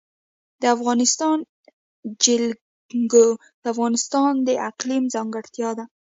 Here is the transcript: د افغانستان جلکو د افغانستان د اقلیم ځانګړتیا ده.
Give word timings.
د 0.61 0.63
افغانستان 0.75 1.37
جلکو 2.23 3.25
د 3.61 3.63
افغانستان 3.73 4.31
د 4.47 4.49
اقلیم 4.69 5.03
ځانګړتیا 5.15 5.69
ده. 5.77 5.85